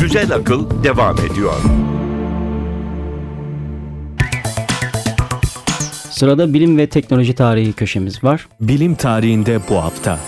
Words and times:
Güzel 0.00 0.34
Akıl 0.34 0.84
devam 0.84 1.16
ediyor. 1.18 1.54
Sırada 6.10 6.54
bilim 6.54 6.78
ve 6.78 6.86
teknoloji 6.86 7.34
tarihi 7.34 7.72
köşemiz 7.72 8.24
var. 8.24 8.48
Bilim 8.60 8.94
tarihinde 8.94 9.60
bu 9.70 9.76
hafta. 9.76 10.18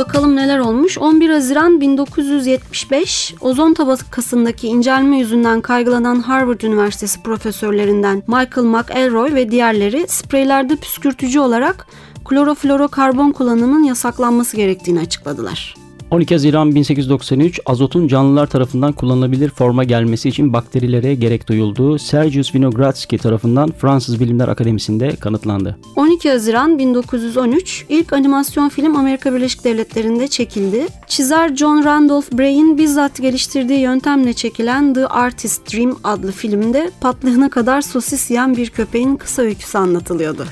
Bakalım 0.00 0.36
neler 0.36 0.58
olmuş. 0.58 0.98
11 0.98 1.30
Haziran 1.30 1.80
1975 1.80 3.34
ozon 3.40 3.74
tabakasındaki 3.74 4.68
incelme 4.68 5.18
yüzünden 5.18 5.60
kaygılanan 5.60 6.20
Harvard 6.20 6.60
Üniversitesi 6.60 7.22
profesörlerinden 7.22 8.22
Michael 8.26 8.66
McElroy 8.66 9.34
ve 9.34 9.50
diğerleri 9.50 10.08
spreylerde 10.08 10.76
püskürtücü 10.76 11.40
olarak 11.40 11.86
kloroflorokarbon 12.24 13.32
kullanımının 13.32 13.84
yasaklanması 13.84 14.56
gerektiğini 14.56 15.00
açıkladılar. 15.00 15.79
12 16.10 16.34
Haziran 16.34 16.74
1893 16.74 17.60
azotun 17.66 18.08
canlılar 18.08 18.46
tarafından 18.46 18.92
kullanılabilir 18.92 19.48
forma 19.48 19.84
gelmesi 19.84 20.28
için 20.28 20.52
bakterilere 20.52 21.14
gerek 21.14 21.48
duyulduğu 21.48 21.98
Sergius 21.98 22.54
Vinogradski 22.54 23.18
tarafından 23.18 23.72
Fransız 23.72 24.20
Bilimler 24.20 24.48
Akademisi'nde 24.48 25.16
kanıtlandı. 25.16 25.78
12 25.96 26.30
Haziran 26.30 26.78
1913 26.78 27.86
ilk 27.88 28.12
animasyon 28.12 28.68
film 28.68 28.96
Amerika 28.96 29.34
Birleşik 29.34 29.64
Devletleri'nde 29.64 30.28
çekildi. 30.28 30.86
Çizer 31.06 31.56
John 31.56 31.84
Randolph 31.84 32.32
Bray'in 32.32 32.78
bizzat 32.78 33.22
geliştirdiği 33.22 33.80
yöntemle 33.80 34.32
çekilen 34.32 34.94
The 34.94 35.06
Artist 35.06 35.72
Dream 35.72 35.98
adlı 36.04 36.32
filmde 36.32 36.90
patlayana 37.00 37.50
kadar 37.50 37.80
sosis 37.80 38.30
yiyen 38.30 38.56
bir 38.56 38.70
köpeğin 38.70 39.16
kısa 39.16 39.42
öyküsü 39.42 39.78
anlatılıyordu. 39.78 40.46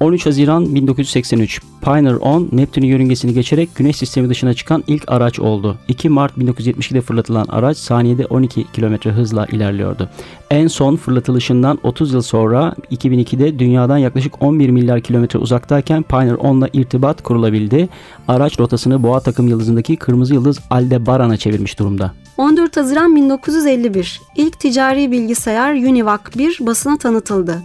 13 0.00 0.26
Haziran 0.26 0.74
1983 0.74 1.60
Pioneer 1.88 2.14
10 2.14 2.48
Neptün 2.52 2.82
yörüngesini 2.82 3.34
geçerek 3.34 3.74
Güneş 3.74 3.96
sistemi 3.96 4.28
dışına 4.28 4.54
çıkan 4.54 4.84
ilk 4.86 5.04
araç 5.06 5.40
oldu. 5.40 5.76
2 5.88 6.08
Mart 6.08 6.38
1972'de 6.38 7.00
fırlatılan 7.00 7.46
araç 7.48 7.78
saniyede 7.78 8.26
12 8.26 8.64
km 8.64 9.08
hızla 9.08 9.46
ilerliyordu. 9.46 10.08
En 10.50 10.66
son 10.66 10.96
fırlatılışından 10.96 11.78
30 11.82 12.12
yıl 12.12 12.22
sonra 12.22 12.74
2002'de 12.90 13.58
dünyadan 13.58 13.98
yaklaşık 13.98 14.42
11 14.42 14.70
milyar 14.70 15.00
kilometre 15.00 15.38
uzaktayken 15.38 16.02
Pioneer 16.02 16.34
10 16.34 16.60
ile 16.60 16.70
irtibat 16.72 17.22
kurulabildi. 17.22 17.88
Araç 18.28 18.60
rotasını 18.60 19.02
boğa 19.02 19.20
takım 19.20 19.48
yıldızındaki 19.48 19.96
kırmızı 19.96 20.34
yıldız 20.34 20.58
Aldebaran'a 20.70 21.36
çevirmiş 21.36 21.78
durumda. 21.78 22.12
14 22.36 22.76
Haziran 22.76 23.16
1951 23.16 24.20
ilk 24.36 24.60
ticari 24.60 25.12
bilgisayar 25.12 25.74
Univac 25.74 26.20
1 26.38 26.58
basına 26.60 26.98
tanıtıldı. 26.98 27.62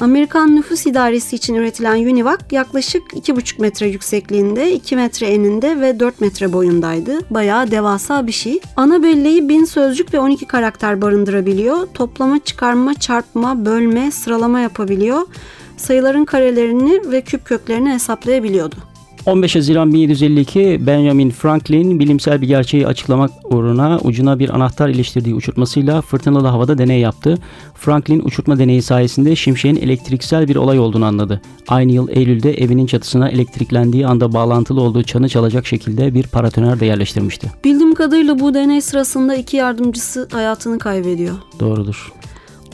Amerikan 0.00 0.56
Nüfus 0.56 0.86
İdaresi 0.86 1.36
için 1.36 1.54
üretilen 1.54 1.96
Univac 1.96 2.40
yaklaşık 2.50 3.02
2,5 3.02 3.60
metre 3.60 3.88
yüksekliğinde, 3.88 4.72
2 4.72 4.96
metre 4.96 5.26
eninde 5.26 5.80
ve 5.80 6.00
4 6.00 6.20
metre 6.20 6.52
boyundaydı. 6.52 7.18
Bayağı 7.30 7.70
devasa 7.70 8.26
bir 8.26 8.32
şey. 8.32 8.60
Ana 8.76 9.02
belleği 9.02 9.48
1000 9.48 9.64
sözcük 9.64 10.14
ve 10.14 10.18
12 10.18 10.46
karakter 10.46 11.02
barındırabiliyor. 11.02 11.86
Toplama, 11.94 12.38
çıkarma, 12.38 12.94
çarpma, 12.94 13.64
bölme, 13.64 14.10
sıralama 14.10 14.60
yapabiliyor. 14.60 15.22
Sayıların 15.76 16.24
karelerini 16.24 17.10
ve 17.10 17.20
küp 17.20 17.44
köklerini 17.44 17.92
hesaplayabiliyordu. 17.92 18.91
15 19.26 19.56
Haziran 19.56 19.92
1752 19.92 20.86
Benjamin 20.86 21.30
Franklin 21.30 21.98
bilimsel 21.98 22.40
bir 22.42 22.48
gerçeği 22.48 22.86
açıklamak 22.86 23.30
uğruna 23.44 23.98
ucuna 24.02 24.38
bir 24.38 24.54
anahtar 24.54 24.88
iliştirdiği 24.88 25.34
uçurtmasıyla 25.34 26.00
fırtınalı 26.00 26.46
havada 26.46 26.78
deney 26.78 27.00
yaptı. 27.00 27.38
Franklin 27.74 28.20
uçurtma 28.24 28.58
deneyi 28.58 28.82
sayesinde 28.82 29.36
şimşeğin 29.36 29.76
elektriksel 29.76 30.48
bir 30.48 30.56
olay 30.56 30.78
olduğunu 30.78 31.04
anladı. 31.04 31.40
Aynı 31.68 31.92
yıl 31.92 32.08
Eylül'de 32.08 32.54
evinin 32.54 32.86
çatısına 32.86 33.28
elektriklendiği 33.28 34.06
anda 34.06 34.32
bağlantılı 34.32 34.80
olduğu 34.80 35.02
çanı 35.02 35.28
çalacak 35.28 35.66
şekilde 35.66 36.14
bir 36.14 36.22
paratoner 36.22 36.80
de 36.80 36.86
yerleştirmişti. 36.86 37.50
Bildiğim 37.64 37.94
kadarıyla 37.94 38.40
bu 38.40 38.54
deney 38.54 38.80
sırasında 38.80 39.34
iki 39.34 39.56
yardımcısı 39.56 40.28
hayatını 40.32 40.78
kaybediyor. 40.78 41.34
Doğrudur. 41.60 42.12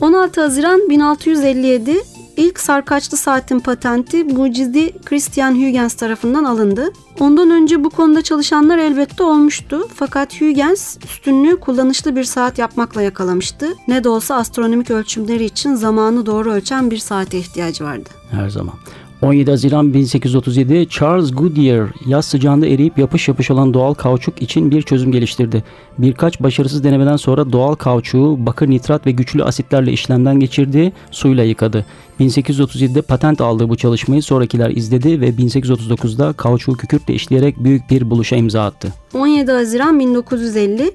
16 0.01 0.41
Haziran 0.41 0.89
1657 0.89 1.93
İlk 2.39 2.59
sarkaçlı 2.59 3.17
saatin 3.17 3.59
patenti 3.59 4.23
mucidi 4.23 4.99
Christian 5.05 5.51
Huygens 5.51 5.93
tarafından 5.93 6.43
alındı. 6.43 6.89
Ondan 7.19 7.51
önce 7.51 7.83
bu 7.83 7.89
konuda 7.89 8.21
çalışanlar 8.21 8.77
elbette 8.77 9.23
olmuştu. 9.23 9.87
Fakat 9.95 10.41
Huygens 10.41 10.97
üstünlüğü 11.03 11.59
kullanışlı 11.59 12.15
bir 12.15 12.23
saat 12.23 12.59
yapmakla 12.59 13.01
yakalamıştı. 13.01 13.67
Ne 13.87 14.03
de 14.03 14.09
olsa 14.09 14.35
astronomik 14.35 14.91
ölçümleri 14.91 15.45
için 15.45 15.75
zamanı 15.75 16.25
doğru 16.25 16.51
ölçen 16.51 16.91
bir 16.91 16.97
saate 16.97 17.37
ihtiyacı 17.37 17.83
vardı. 17.83 18.09
Her 18.31 18.49
zaman. 18.49 18.75
17 19.21 19.51
Haziran 19.51 19.93
1837 19.93 20.89
Charles 20.89 21.31
Goodyear 21.31 21.89
yaz 22.05 22.25
sıcağında 22.25 22.67
eriyip 22.67 22.97
yapış 22.97 23.27
yapış 23.27 23.51
olan 23.51 23.73
doğal 23.73 23.93
kauçuk 23.93 24.41
için 24.41 24.71
bir 24.71 24.81
çözüm 24.81 25.11
geliştirdi. 25.11 25.63
Birkaç 25.97 26.41
başarısız 26.41 26.83
denemeden 26.83 27.15
sonra 27.15 27.51
doğal 27.51 27.75
kauçuğu 27.75 28.45
bakır 28.45 28.69
nitrat 28.69 29.05
ve 29.05 29.11
güçlü 29.11 29.43
asitlerle 29.43 29.91
işlemden 29.91 30.39
geçirdi, 30.39 30.91
suyla 31.11 31.43
yıkadı. 31.43 31.85
1837'de 32.19 33.01
patent 33.01 33.41
aldığı 33.41 33.69
bu 33.69 33.75
çalışmayı 33.75 34.23
sonrakiler 34.23 34.69
izledi 34.69 35.21
ve 35.21 35.29
1839'da 35.29 36.33
kauçuğu 36.33 36.73
kükürtle 36.73 37.13
işleyerek 37.13 37.63
büyük 37.63 37.89
bir 37.89 38.09
buluşa 38.09 38.35
imza 38.35 38.65
attı. 38.65 38.93
17 39.13 39.51
Haziran 39.51 39.99
1950 39.99 40.91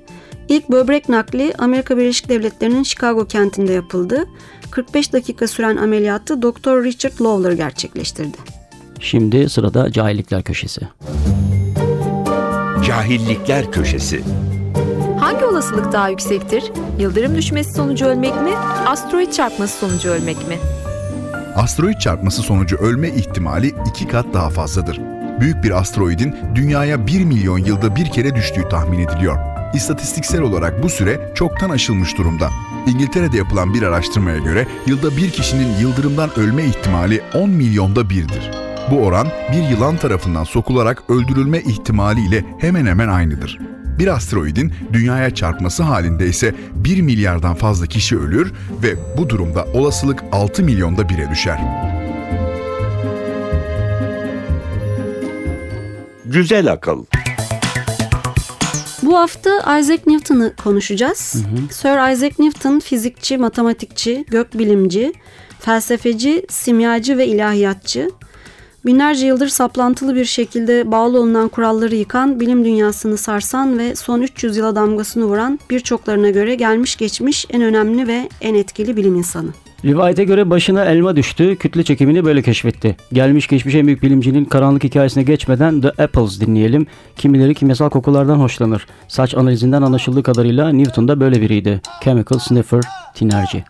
ilk 0.48 0.70
böbrek 0.70 1.08
nakli 1.08 1.52
Amerika 1.58 1.96
Birleşik 1.96 2.28
Devletleri'nin 2.28 2.82
Chicago 2.82 3.24
kentinde 3.24 3.72
yapıldı. 3.72 4.26
45 4.74 5.12
dakika 5.12 5.48
süren 5.48 5.76
ameliyatı 5.76 6.42
Dr. 6.42 6.84
Richard 6.84 7.20
Lawler 7.20 7.52
gerçekleştirdi. 7.52 8.36
Şimdi 9.00 9.48
sırada 9.48 9.92
cahillikler 9.92 10.42
köşesi. 10.42 10.80
Cahillikler 12.86 13.72
köşesi. 13.72 14.22
Hangi 15.20 15.44
olasılık 15.44 15.92
daha 15.92 16.08
yüksektir? 16.08 16.64
Yıldırım 16.98 17.36
düşmesi 17.36 17.72
sonucu 17.72 18.06
ölmek 18.06 18.42
mi? 18.42 18.50
Asteroid 18.86 19.32
çarpması 19.32 19.78
sonucu 19.78 20.10
ölmek 20.10 20.48
mi? 20.48 20.58
Asteroid 21.56 21.98
çarpması 21.98 22.42
sonucu 22.42 22.76
ölme 22.76 23.08
ihtimali 23.08 23.74
iki 23.90 24.08
kat 24.08 24.26
daha 24.34 24.50
fazladır. 24.50 25.00
Büyük 25.40 25.64
bir 25.64 25.70
asteroidin 25.70 26.36
dünyaya 26.54 27.06
1 27.06 27.24
milyon 27.24 27.58
yılda 27.58 27.96
bir 27.96 28.10
kere 28.10 28.34
düştüğü 28.34 28.68
tahmin 28.68 28.98
ediliyor. 28.98 29.53
İstatistiksel 29.74 30.40
olarak 30.40 30.82
bu 30.82 30.88
süre 30.88 31.32
çoktan 31.34 31.70
aşılmış 31.70 32.18
durumda. 32.18 32.50
İngiltere'de 32.86 33.36
yapılan 33.36 33.74
bir 33.74 33.82
araştırmaya 33.82 34.38
göre 34.38 34.66
yılda 34.86 35.16
bir 35.16 35.30
kişinin 35.30 35.76
yıldırımdan 35.80 36.30
ölme 36.38 36.64
ihtimali 36.64 37.22
10 37.34 37.50
milyonda 37.50 38.10
birdir. 38.10 38.50
Bu 38.90 38.96
oran 38.96 39.28
bir 39.52 39.68
yılan 39.68 39.96
tarafından 39.96 40.44
sokularak 40.44 41.02
öldürülme 41.10 41.60
ihtimaliyle 41.60 42.44
hemen 42.58 42.86
hemen 42.86 43.08
aynıdır. 43.08 43.58
Bir 43.98 44.06
asteroidin 44.06 44.72
dünyaya 44.92 45.34
çarpması 45.34 45.82
halinde 45.82 46.26
ise 46.26 46.54
1 46.74 47.00
milyardan 47.00 47.54
fazla 47.54 47.86
kişi 47.86 48.18
ölür 48.18 48.52
ve 48.82 49.18
bu 49.18 49.28
durumda 49.28 49.64
olasılık 49.74 50.24
6 50.32 50.62
milyonda 50.62 51.08
bire 51.08 51.30
düşer. 51.30 51.60
Güzel 56.24 56.72
akıl. 56.72 57.04
Bu 59.04 59.18
hafta 59.18 59.78
Isaac 59.78 60.06
Newton'ı 60.06 60.52
konuşacağız. 60.64 61.34
Hı 61.34 61.38
hı. 61.38 61.74
Sir 61.74 62.12
Isaac 62.12 62.38
Newton 62.38 62.80
fizikçi, 62.80 63.38
matematikçi, 63.38 64.24
gökbilimci, 64.28 65.12
felsefeci, 65.60 66.46
simyacı 66.48 67.18
ve 67.18 67.26
ilahiyatçı. 67.26 68.10
Binlerce 68.86 69.26
yıldır 69.26 69.48
saplantılı 69.48 70.14
bir 70.14 70.24
şekilde 70.24 70.90
bağlı 70.90 71.18
olunan 71.18 71.48
kuralları 71.48 71.94
yıkan, 71.94 72.40
bilim 72.40 72.64
dünyasını 72.64 73.16
sarsan 73.16 73.78
ve 73.78 73.94
son 73.94 74.20
300 74.20 74.56
yıla 74.56 74.76
damgasını 74.76 75.24
vuran 75.24 75.58
birçoklarına 75.70 76.30
göre 76.30 76.54
gelmiş 76.54 76.96
geçmiş 76.96 77.46
en 77.50 77.62
önemli 77.62 78.06
ve 78.08 78.28
en 78.40 78.54
etkili 78.54 78.96
bilim 78.96 79.14
insanı. 79.14 79.50
Rivayete 79.84 80.24
göre 80.24 80.50
başına 80.50 80.84
elma 80.84 81.16
düştü, 81.16 81.56
kütle 81.56 81.82
çekimini 81.82 82.24
böyle 82.24 82.42
keşfetti. 82.42 82.96
Gelmiş 83.12 83.46
geçmiş 83.46 83.74
en 83.74 83.86
büyük 83.86 84.02
bilimcinin 84.02 84.44
karanlık 84.44 84.84
hikayesine 84.84 85.22
geçmeden 85.22 85.80
The 85.80 85.88
Apples 85.88 86.40
dinleyelim. 86.40 86.86
Kimileri 87.16 87.54
kimyasal 87.54 87.90
kokulardan 87.90 88.36
hoşlanır. 88.36 88.86
Saç 89.08 89.34
analizinden 89.34 89.82
anlaşıldığı 89.82 90.22
kadarıyla 90.22 90.68
Newton 90.68 91.08
da 91.08 91.20
böyle 91.20 91.40
biriydi. 91.40 91.80
Chemical 92.04 92.38
Sniffer, 92.38 92.82
tinerci. 93.14 93.64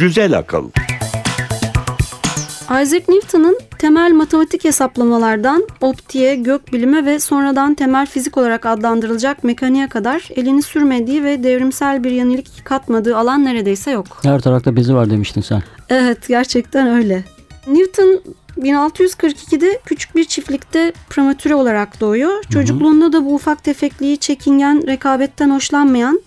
Güzel 0.00 0.38
akıl. 0.38 0.68
Isaac 2.82 3.08
Newton'un 3.08 3.58
temel 3.78 4.12
matematik 4.12 4.64
hesaplamalardan 4.64 5.66
optiğe, 5.80 6.34
gökbilime 6.34 7.06
ve 7.06 7.18
sonradan 7.18 7.74
temel 7.74 8.06
fizik 8.06 8.36
olarak 8.36 8.66
adlandırılacak 8.66 9.44
mekaniğe 9.44 9.88
kadar 9.88 10.28
elini 10.36 10.62
sürmediği 10.62 11.24
ve 11.24 11.42
devrimsel 11.42 12.04
bir 12.04 12.10
yenilik 12.10 12.64
katmadığı 12.64 13.16
alan 13.16 13.44
neredeyse 13.44 13.90
yok. 13.90 14.06
Her 14.22 14.40
tarafta 14.40 14.76
bezi 14.76 14.94
var 14.94 15.10
demiştin 15.10 15.40
sen. 15.40 15.62
Evet 15.88 16.28
gerçekten 16.28 16.88
öyle. 16.88 17.24
Newton 17.66 18.20
1642'de 18.58 19.80
küçük 19.84 20.16
bir 20.16 20.24
çiftlikte 20.24 20.92
prematüre 21.10 21.54
olarak 21.54 22.00
doğuyor. 22.00 22.42
Çocukluğunda 22.52 23.12
da 23.12 23.24
bu 23.24 23.34
ufak 23.34 23.64
tefekliği 23.64 24.18
çekingen, 24.18 24.86
rekabetten 24.86 25.50
hoşlanmayan, 25.50 26.20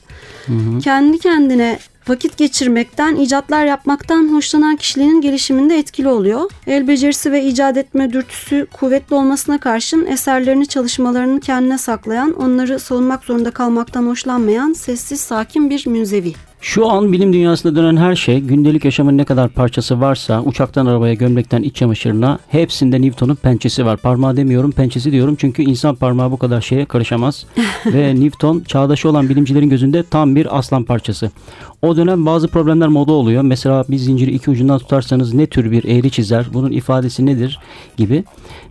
kendi 0.83 1.19
kendine 1.19 1.79
vakit 2.07 2.37
geçirmekten, 2.37 3.15
icatlar 3.15 3.65
yapmaktan 3.65 4.33
hoşlanan 4.33 4.75
kişiliğinin 4.75 5.21
gelişiminde 5.21 5.77
etkili 5.77 6.07
oluyor. 6.07 6.51
El 6.67 6.87
becerisi 6.87 7.31
ve 7.31 7.43
icat 7.43 7.77
etme 7.77 8.13
dürtüsü 8.13 8.67
kuvvetli 8.73 9.15
olmasına 9.15 9.57
karşın 9.57 10.05
eserlerini, 10.05 10.67
çalışmalarını 10.67 11.39
kendine 11.39 11.77
saklayan, 11.77 12.33
onları 12.33 12.79
savunmak 12.79 13.23
zorunda 13.23 13.51
kalmaktan 13.51 14.05
hoşlanmayan, 14.05 14.73
sessiz, 14.73 15.21
sakin 15.21 15.69
bir 15.69 15.87
münzevi. 15.87 16.33
Şu 16.63 16.89
an 16.89 17.11
bilim 17.11 17.33
dünyasında 17.33 17.75
dönen 17.75 17.97
her 17.97 18.15
şey, 18.15 18.39
gündelik 18.39 18.85
yaşamın 18.85 19.17
ne 19.17 19.23
kadar 19.23 19.49
parçası 19.49 20.01
varsa, 20.01 20.41
uçaktan 20.41 20.85
arabaya, 20.85 21.13
gömlekten 21.13 21.61
iç 21.61 21.75
çamaşırına 21.75 22.39
hepsinde 22.47 23.01
Newton'un 23.01 23.35
pençesi 23.35 23.85
var. 23.85 23.97
Parmağı 23.97 24.37
demiyorum, 24.37 24.71
pençesi 24.71 25.11
diyorum 25.11 25.35
çünkü 25.39 25.63
insan 25.63 25.95
parmağı 25.95 26.31
bu 26.31 26.37
kadar 26.37 26.61
şeye 26.61 26.85
karışamaz. 26.85 27.45
Ve 27.85 28.15
Newton 28.15 28.59
çağdaşı 28.59 29.09
olan 29.09 29.29
bilimcilerin 29.29 29.69
gözünde 29.69 30.03
tam 30.03 30.35
bir 30.35 30.57
aslan 30.57 30.83
parçası. 30.83 31.31
O 31.81 31.97
dönem 31.97 32.25
bazı 32.25 32.47
problemler 32.47 32.87
moda 32.87 33.11
oluyor. 33.11 33.41
Mesela 33.43 33.85
bir 33.89 33.97
zinciri 33.97 34.31
iki 34.31 34.51
ucundan 34.51 34.79
tutarsanız 34.79 35.33
ne 35.33 35.47
tür 35.47 35.71
bir 35.71 35.83
eğri 35.83 36.11
çizer, 36.11 36.45
bunun 36.53 36.71
ifadesi 36.71 37.25
nedir 37.25 37.59
gibi. 37.97 38.23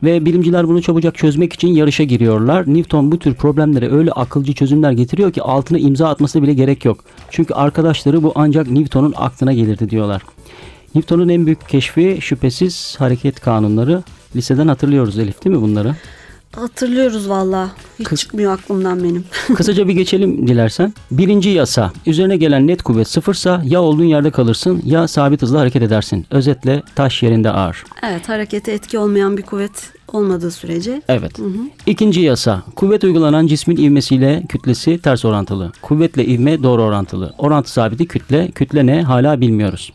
Ve 0.03 0.25
bilimciler 0.25 0.69
bunu 0.69 0.83
çabucak 0.83 1.15
çözmek 1.15 1.53
için 1.53 1.69
yarışa 1.69 2.05
giriyorlar. 2.05 2.75
Newton 2.75 3.13
bu 3.13 3.19
tür 3.19 3.35
problemlere 3.35 3.93
öyle 3.93 4.13
akılcı 4.13 4.53
çözümler 4.53 4.93
getiriyor 4.93 5.33
ki 5.33 5.43
altına 5.43 5.79
imza 5.79 6.09
atmasına 6.09 6.43
bile 6.43 6.55
gerek 6.55 6.85
yok. 6.85 6.99
Çünkü 7.31 7.55
arkadaşları 7.83 8.23
bu 8.23 8.33
ancak 8.35 8.71
Newton'un 8.71 9.15
aklına 9.17 9.53
gelirdi 9.53 9.91
diyorlar. 9.91 10.23
Newton'un 10.95 11.29
en 11.29 11.47
büyük 11.47 11.69
keşfi 11.69 12.19
şüphesiz 12.21 12.97
hareket 12.99 13.41
kanunları. 13.41 14.03
Liseden 14.37 14.69
hatırlıyoruz 14.69 15.19
Elif 15.19 15.45
değil 15.45 15.57
mi 15.57 15.63
bunları? 15.63 15.95
Hatırlıyoruz 16.57 17.29
valla. 17.29 17.71
Hiç 17.99 18.07
Kız- 18.07 18.21
çıkmıyor 18.21 18.53
aklımdan 18.53 19.03
benim. 19.05 19.25
Kısaca 19.57 19.89
bir 19.89 19.93
geçelim 19.93 20.47
dilersen. 20.49 20.95
Birinci 21.11 21.49
yasa. 21.49 21.93
Üzerine 22.07 22.37
gelen 22.37 22.67
net 22.67 22.83
kuvvet 22.83 23.09
sıfırsa 23.09 23.63
ya 23.65 23.83
olduğun 23.83 24.05
yerde 24.05 24.31
kalırsın 24.31 24.83
ya 24.85 25.09
sabit 25.09 25.43
hızla 25.43 25.61
hareket 25.61 25.83
edersin. 25.83 26.27
Özetle 26.31 26.83
taş 26.95 27.23
yerinde 27.23 27.51
ağır. 27.51 27.85
Evet 28.03 28.29
harekete 28.29 28.73
etki 28.73 28.99
olmayan 28.99 29.37
bir 29.37 29.43
kuvvet 29.43 29.93
olmadığı 30.15 30.51
sürece. 30.51 31.03
Evet. 31.09 31.39
İkinci 31.87 32.21
yasa. 32.21 32.63
Kuvvet 32.77 33.05
uygulanan 33.05 33.47
cismin 33.47 33.77
ivmesiyle 33.77 34.43
kütlesi 34.49 34.99
ters 34.99 35.25
orantılı. 35.25 35.73
Kuvvetle 35.83 36.27
ivme 36.27 36.63
doğru 36.63 36.83
orantılı. 36.83 37.35
Orantı 37.39 37.73
sabiti 37.73 38.07
kütle. 38.07 38.51
Kütle 38.51 38.87
ne 38.87 39.03
hala 39.03 39.41
bilmiyoruz. 39.41 39.93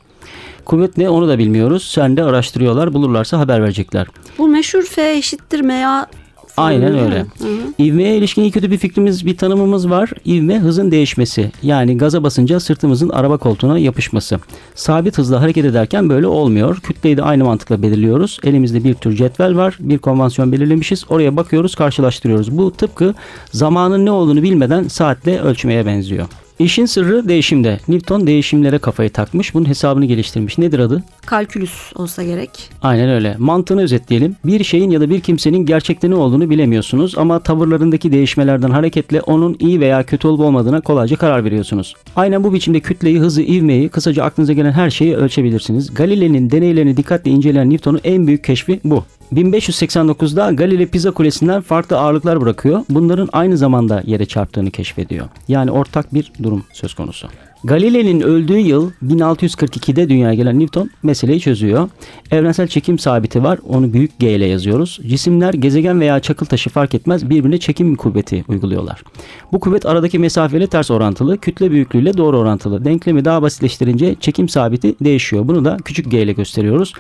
Kuvvet 0.66 0.98
ne 0.98 1.10
onu 1.10 1.28
da 1.28 1.38
bilmiyoruz. 1.38 1.84
Sen 1.94 2.18
de 2.18 2.24
araştırıyorlar. 2.24 2.94
Bulurlarsa 2.94 3.40
haber 3.40 3.64
verecekler. 3.64 4.08
Bu 4.38 4.48
meşhur 4.48 4.84
F 4.84 5.18
eşittir 5.18 5.62
MA 5.62 6.08
Aynen 6.58 6.84
öyle. 6.84 7.12
değil 7.12 7.24
mi? 7.24 7.26
Hı 7.40 7.48
hı. 7.48 7.74
İvmeye 7.78 8.18
ilişkin 8.18 8.42
iyi 8.42 8.52
kötü 8.52 8.72
bir 8.72 8.78
fikrimiz, 8.78 9.26
bir 9.26 9.38
tanımımız 9.38 9.90
var. 9.90 10.10
İvme 10.26 10.60
hızın 10.60 10.92
değişmesi. 10.92 11.52
Yani 11.64 11.98
gaza 11.98 12.24
basınca 12.24 12.60
sırtımızın 12.60 13.10
araba 13.10 13.38
koltuğuna 13.38 13.80
yapışması. 13.80 14.40
Sabit 14.76 15.18
hızla 15.18 15.42
hareket 15.42 15.66
ederken 15.66 16.10
böyle 16.10 16.28
olmuyor. 16.28 16.80
Kütleyi 16.80 17.18
de 17.18 17.24
aynı 17.24 17.44
mantıkla 17.44 17.82
belirliyoruz. 17.82 18.40
Elimizde 18.44 18.84
bir 18.84 18.94
tür 18.94 19.16
cetvel 19.16 19.56
var. 19.56 19.78
Bir 19.80 19.98
konvansiyon 19.98 20.52
belirlemişiz. 20.52 21.04
Oraya 21.10 21.36
bakıyoruz, 21.36 21.76
karşılaştırıyoruz. 21.76 22.58
Bu 22.58 22.72
tıpkı 22.72 23.14
zamanın 23.52 24.06
ne 24.06 24.12
olduğunu 24.12 24.44
bilmeden 24.44 24.88
saatle 24.88 25.40
ölçmeye 25.42 25.86
benziyor. 25.86 26.28
İşin 26.60 26.86
sırrı 26.86 27.30
değişimde. 27.30 27.80
Newton 27.88 28.28
değişimlere 28.28 28.78
kafayı 28.78 29.10
takmış. 29.10 29.54
Bunun 29.54 29.68
hesabını 29.68 30.06
geliştirmiş. 30.06 30.58
Nedir 30.58 30.80
adı? 30.80 31.04
Kalkülüs 31.26 31.94
olsa 31.96 32.24
gerek. 32.24 32.50
Aynen 32.82 33.10
öyle. 33.10 33.36
Mantığını 33.40 33.82
özetleyelim. 33.82 34.36
Bir 34.46 34.64
şeyin 34.64 34.90
ya 34.90 35.02
da 35.02 35.10
bir 35.10 35.22
kimsenin 35.22 35.66
gerçekte 35.66 36.10
ne 36.10 36.16
olduğunu 36.16 36.50
bilemiyorsunuz 36.50 37.18
ama 37.18 37.40
tavırlarındaki 37.40 38.12
değişmelerden 38.12 38.70
hareketle 38.70 39.22
onun 39.22 39.56
iyi 39.60 39.80
veya 39.80 40.04
kötü 40.04 40.28
olup 40.28 40.40
olmadığına 40.40 40.82
kolayca 40.82 41.16
karar 41.16 41.46
veriyorsunuz. 41.46 41.96
Aynen 42.16 42.44
bu 42.44 42.54
biçimde 42.54 42.80
kütleyi, 42.80 43.20
hızı, 43.20 43.42
ivmeyi, 43.42 43.90
kısaca 43.90 44.24
aklınıza 44.24 44.54
gelen 44.54 44.72
her 44.72 44.90
şeyi 44.90 45.16
ölçebilirsiniz. 45.16 45.94
Galile'nin 45.94 46.52
deneylerini 46.52 46.98
dikkatle 46.98 47.32
inceleyen 47.32 47.70
Newton'un 47.70 48.00
en 48.04 48.28
büyük 48.28 48.44
keşfi 48.44 48.80
bu. 48.84 49.04
1589'da 49.34 50.52
Galile 50.52 50.86
Pisa 50.86 51.12
Kulesi'nden 51.12 51.62
farklı 51.62 51.98
ağırlıklar 51.98 52.42
bırakıyor. 52.42 52.84
Bunların 52.90 53.30
aynı 53.34 53.58
zamanda 53.58 54.04
yere 54.06 54.26
çarptığını 54.26 54.72
keşfediyor. 54.72 55.28
Yani 55.48 55.72
ortak 55.72 56.14
bir 56.14 56.32
durum 56.44 56.64
söz 56.74 56.94
konusu. 56.94 57.28
Galile'nin 57.64 58.22
öldüğü 58.22 58.58
yıl 58.58 58.92
1642'de 59.04 60.10
dünyaya 60.10 60.34
gelen 60.34 60.60
Newton 60.60 60.90
meseleyi 61.04 61.40
çözüyor. 61.40 61.90
Evrensel 62.32 62.68
çekim 62.68 63.00
sabiti 63.00 63.44
var. 63.44 63.60
Onu 63.68 63.94
büyük 63.94 64.20
G 64.20 64.36
ile 64.36 64.46
yazıyoruz. 64.46 65.00
Cisimler 65.08 65.54
gezegen 65.54 66.00
veya 66.00 66.20
çakıl 66.20 66.46
taşı 66.46 66.70
fark 66.70 66.96
etmez 66.96 67.30
birbirine 67.30 67.58
çekim 67.58 67.96
kuvveti 67.96 68.46
uyguluyorlar. 68.48 69.04
Bu 69.52 69.60
kuvvet 69.60 69.86
aradaki 69.86 70.20
mesafeyle 70.20 70.68
ters 70.68 70.92
orantılı, 70.92 71.38
kütle 71.38 71.72
büyüklüğüyle 71.72 72.18
doğru 72.18 72.38
orantılı. 72.38 72.86
Denklemi 72.86 73.26
daha 73.26 73.42
basitleştirince 73.42 74.16
çekim 74.20 74.50
sabiti 74.50 74.96
değişiyor. 75.02 75.48
Bunu 75.48 75.66
da 75.66 75.78
küçük 75.86 76.12
G 76.12 76.22
ile 76.22 76.34
gösteriyoruz. 76.34 76.94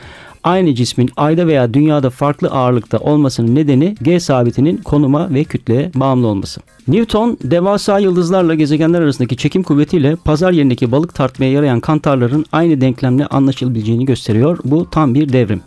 Aynı 0.44 0.76
cismin 0.76 1.10
ayda 1.18 1.48
veya 1.48 1.74
dünyada 1.74 2.10
farklı 2.10 2.50
ağırlıkta 2.50 2.98
olmasının 2.98 3.56
nedeni 3.56 3.96
G 4.02 4.20
sabitinin 4.20 4.78
konuma 4.78 5.34
ve 5.34 5.44
kütleye 5.44 5.92
bağımlı 5.96 6.28
olması. 6.28 6.62
Newton 6.88 7.38
devasa 7.44 8.00
yıldızlarla 8.00 8.56
gezegenler 8.56 9.02
arasındaki 9.02 9.38
çekim 9.38 9.64
kuvvetiyle 9.64 10.16
pazar 10.16 10.52
yerindeki 10.52 10.92
balık 10.92 11.16
tartmaya 11.16 11.52
yarayan 11.52 11.80
kantarların 11.80 12.46
aynı 12.52 12.82
denklemle 12.82 13.26
anlaşılabileceğini 13.26 14.06
gösteriyor. 14.06 14.60
Bu 14.64 14.90
tam 14.90 15.14
bir 15.14 15.34
devrim. 15.34 15.62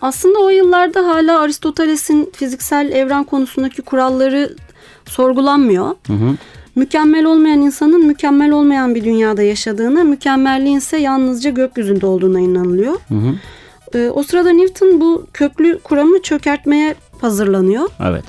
Aslında 0.00 0.38
o 0.38 0.48
yıllarda 0.48 1.06
hala 1.06 1.40
Aristoteles'in 1.40 2.30
fiziksel 2.32 2.92
evren 2.92 3.24
konusundaki 3.24 3.82
kuralları 3.82 4.56
sorgulanmıyor. 5.04 5.86
Hı 6.06 6.12
hı. 6.12 6.36
Mükemmel 6.74 7.24
olmayan 7.24 7.60
insanın 7.60 8.06
mükemmel 8.06 8.50
olmayan 8.50 8.94
bir 8.94 9.04
dünyada 9.04 9.42
yaşadığına, 9.42 10.04
mükemmelliğin 10.04 10.78
ise 10.78 10.96
yalnızca 10.96 11.50
gökyüzünde 11.50 12.06
olduğuna 12.06 12.40
inanılıyor. 12.40 12.94
Hı 13.08 13.14
hı. 13.14 13.34
Ee, 13.94 14.10
o 14.10 14.22
sırada 14.22 14.52
Newton 14.52 15.00
bu 15.00 15.26
köklü 15.32 15.78
kuramı 15.78 16.22
çökertmeye 16.22 16.94
hazırlanıyor. 17.20 17.88
Evet. 18.08 18.24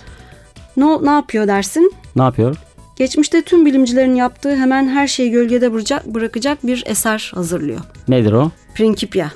Ne, 0.77 1.05
ne 1.05 1.11
yapıyor 1.11 1.47
dersin? 1.47 1.93
Ne 2.15 2.23
yapıyor? 2.23 2.55
Geçmişte 2.95 3.41
tüm 3.41 3.65
bilimcilerin 3.65 4.15
yaptığı 4.15 4.55
hemen 4.55 4.87
her 4.87 5.07
şeyi 5.07 5.31
gölgede 5.31 5.71
bırakacak, 5.71 6.05
bırakacak 6.05 6.67
bir 6.67 6.83
eser 6.85 7.31
hazırlıyor. 7.35 7.79
Nedir 8.07 8.31
o? 8.31 8.51
Principia. 8.75 9.27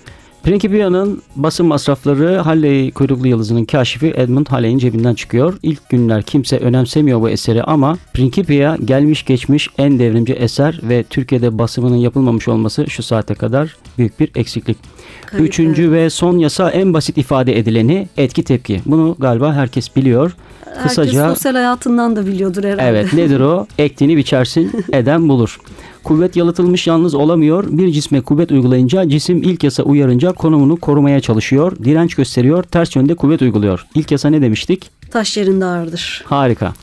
Principia'nın 0.43 1.21
basın 1.35 1.65
masrafları 1.65 2.37
Halley 2.37 2.91
kuyruklu 2.91 3.27
yıldızının 3.27 3.65
kaşifi 3.65 4.13
Edmund 4.15 4.47
Halley'in 4.47 4.77
cebinden 4.77 5.13
çıkıyor. 5.13 5.59
İlk 5.63 5.89
günler 5.89 6.23
kimse 6.23 6.57
önemsemiyor 6.57 7.21
bu 7.21 7.29
eseri 7.29 7.63
ama 7.63 7.97
Principia 8.13 8.75
gelmiş 8.85 9.25
geçmiş 9.25 9.69
en 9.77 9.99
devrimci 9.99 10.33
eser 10.33 10.79
ve 10.83 11.03
Türkiye'de 11.03 11.57
basımının 11.57 11.95
yapılmamış 11.95 12.47
olması 12.47 12.89
şu 12.89 13.03
saate 13.03 13.33
kadar 13.33 13.75
büyük 13.99 14.19
bir 14.19 14.31
eksiklik. 14.35 14.77
Kayıp, 15.25 15.47
Üçüncü 15.47 15.91
ve 15.91 16.09
son 16.09 16.37
yasa 16.37 16.69
en 16.69 16.93
basit 16.93 17.17
ifade 17.17 17.59
edileni 17.59 18.07
etki 18.17 18.43
tepki. 18.43 18.81
Bunu 18.85 19.15
galiba 19.19 19.53
herkes 19.53 19.95
biliyor. 19.95 20.35
Kısaca 20.83 21.21
Herkes 21.23 21.37
sosyal 21.37 21.53
hayatından 21.53 22.15
da 22.15 22.25
biliyordur 22.25 22.63
herhalde. 22.63 22.83
Evet 22.83 23.13
nedir 23.13 23.39
o? 23.39 23.67
Ektiğini 23.77 24.17
biçersin, 24.17 24.71
eden 24.91 25.29
bulur. 25.29 25.59
Kuvvet 26.03 26.35
yalıtılmış 26.35 26.87
yalnız 26.87 27.15
olamıyor. 27.15 27.65
Bir 27.69 27.91
cisme 27.91 28.21
kuvvet 28.21 28.51
uygulayınca 28.51 29.09
cisim 29.09 29.43
ilk 29.43 29.63
yasa 29.63 29.83
uyarınca 29.83 30.31
konumunu 30.31 30.75
korumaya 30.75 31.19
çalışıyor. 31.19 31.75
Direnç 31.83 32.15
gösteriyor. 32.15 32.63
Ters 32.63 32.95
yönde 32.95 33.15
kuvvet 33.15 33.41
uyguluyor. 33.41 33.85
İlk 33.95 34.11
yasa 34.11 34.29
ne 34.29 34.41
demiştik? 34.41 34.91
Taş 35.11 35.37
yerinde 35.37 35.65
ağırdır. 35.65 36.23
Harika. 36.25 36.73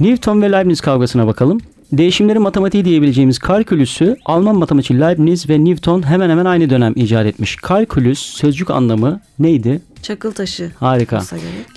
Newton 0.00 0.42
ve 0.42 0.52
Leibniz 0.52 0.80
kavgasına 0.80 1.26
bakalım. 1.26 1.60
Değişimlerin 1.92 2.42
matematiği 2.42 2.84
diyebileceğimiz 2.84 3.38
kalkülüsü 3.38 4.16
Alman 4.24 4.56
matematikçi 4.56 5.00
Leibniz 5.00 5.48
ve 5.48 5.64
Newton 5.64 6.06
hemen 6.06 6.30
hemen 6.30 6.44
aynı 6.44 6.70
dönem 6.70 6.92
icat 6.96 7.26
etmiş. 7.26 7.56
Kalkülüs 7.56 8.18
sözcük 8.18 8.70
anlamı 8.70 9.20
neydi? 9.38 9.80
Çakıl 10.02 10.32
taşı. 10.32 10.70
Harika. 10.80 11.22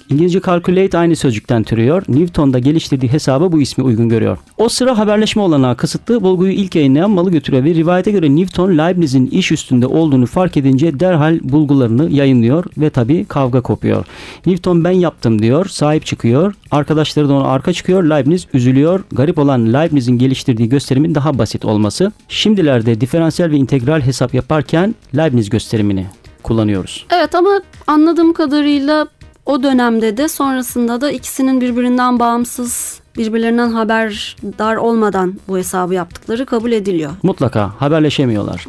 İngilizce 0.10 0.41
calculate 0.46 0.98
aynı 0.98 1.15
sözcükten 1.15 1.63
türüyor. 1.63 2.03
Newton 2.08 2.53
da 2.53 2.60
geliştirdiği 2.60 3.12
hesaba 3.12 3.51
bu 3.51 3.62
ismi 3.62 3.84
uygun 3.84 4.10
görüyor. 4.10 4.38
O 4.58 4.70
sıra 4.70 4.98
haberleşme 4.98 5.41
olanağı 5.41 5.77
kısıtlı. 5.77 6.22
Bulguyu 6.22 6.51
ilk 6.51 6.75
yayınlayan 6.75 7.12
malı 7.12 7.32
götürüyor 7.32 7.63
ve 7.63 7.74
rivayete 7.74 8.12
göre 8.12 8.36
Newton 8.36 8.77
Leibniz'in 8.77 9.27
iş 9.27 9.51
üstünde 9.51 9.88
olduğunu 9.88 10.25
fark 10.25 10.58
edince 10.58 11.00
derhal 11.00 11.39
bulgularını 11.44 12.12
yayınlıyor 12.12 12.65
ve 12.77 12.89
tabii 12.89 13.25
kavga 13.25 13.62
kopuyor. 13.62 14.05
Newton 14.46 14.84
ben 14.84 14.91
yaptım 14.91 15.41
diyor, 15.41 15.65
sahip 15.65 16.05
çıkıyor. 16.05 16.53
Arkadaşları 16.72 17.29
da 17.29 17.34
ona 17.34 17.48
arka 17.48 17.74
çıkıyor. 17.74 18.03
Leibniz 18.03 18.48
üzülüyor. 18.53 19.03
Garip 19.12 19.38
olan 19.38 19.74
Leibniz'in 19.74 20.17
geliştirdiği 20.17 20.70
gösterimin 20.70 21.15
daha 21.15 21.38
basit 21.38 21.65
olması. 21.65 22.12
Şimdilerde 22.27 23.01
diferansiyel 23.01 23.51
ve 23.51 23.55
integral 23.55 24.01
hesap 24.01 24.34
yaparken 24.34 24.96
Leibniz 25.15 25.50
gösterimini 25.50 26.05
kullanıyoruz. 26.46 27.06
Evet 27.14 27.36
ama 27.36 27.62
anladığım 27.88 28.34
kadarıyla 28.34 29.08
o 29.46 29.64
dönemde 29.64 30.18
de 30.18 30.28
sonrasında 30.28 31.02
da 31.02 31.12
ikisinin 31.12 31.62
birbirinden 31.62 32.20
bağımsız, 32.20 33.00
birbirlerinden 33.18 33.70
haberdar 33.70 34.75
olmadan 34.75 35.34
bu 35.48 35.58
hesabı 35.58 35.94
yaptıkları 35.94 36.46
kabul 36.46 36.72
ediliyor. 36.72 37.12
Mutlaka 37.24 37.72
haberleşemiyorlar. 37.78 38.66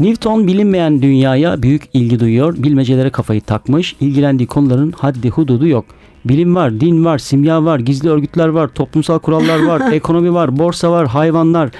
Newton 0.00 0.46
bilinmeyen 0.46 1.02
dünyaya 1.02 1.62
büyük 1.62 1.82
ilgi 1.92 2.20
duyuyor. 2.20 2.54
Bilmecelere 2.58 3.10
kafayı 3.10 3.40
takmış. 3.40 3.96
ilgilendiği 4.00 4.46
konuların 4.46 4.92
haddi 4.92 5.28
hududu 5.30 5.66
yok. 5.66 5.84
Bilim 6.24 6.54
var, 6.54 6.80
din 6.80 7.04
var, 7.04 7.18
simya 7.18 7.64
var, 7.64 7.78
gizli 7.78 8.10
örgütler 8.10 8.48
var, 8.48 8.68
toplumsal 8.68 9.18
kurallar 9.18 9.62
var, 9.62 9.92
ekonomi 9.92 10.34
var, 10.34 10.58
borsa 10.58 10.90
var, 10.90 11.06
hayvanlar 11.06 11.70